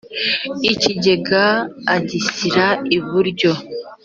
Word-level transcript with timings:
ikigega 0.73 1.43
agishyira 1.95 2.65
iburyo 2.97 3.51